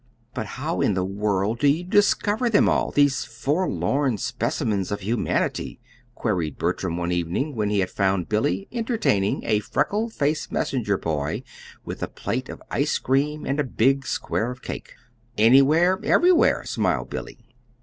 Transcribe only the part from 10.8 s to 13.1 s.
boy with a plate of ice